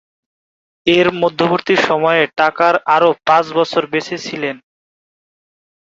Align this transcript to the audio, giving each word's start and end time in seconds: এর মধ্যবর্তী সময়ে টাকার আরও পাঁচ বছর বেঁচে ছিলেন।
এর 0.87 1.07
মধ্যবর্তী 1.21 1.75
সময়ে 1.87 2.23
টাকার 2.37 2.75
আরও 2.95 3.09
পাঁচ 3.27 3.45
বছর 3.57 3.83
বেঁচে 3.91 4.17
ছিলেন। 4.19 4.55